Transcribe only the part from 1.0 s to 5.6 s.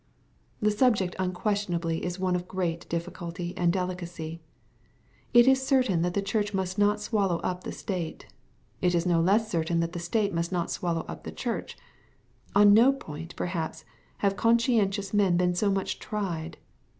unquestionably is one of great difficulty and delicacy. It